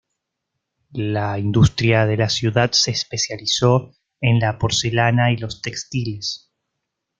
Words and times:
La 0.93 1.37
industria 1.37 2.07
de 2.07 2.17
la 2.17 2.27
ciudad 2.27 2.71
se 2.71 2.89
especializó 2.89 3.93
en 4.19 4.39
la 4.39 4.57
porcelana 4.57 5.31
y 5.31 5.37
los 5.37 5.61
textiles. 5.61 6.51